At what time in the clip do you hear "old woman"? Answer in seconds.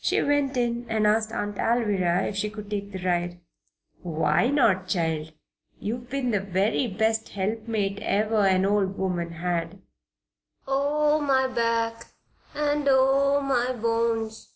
8.64-9.32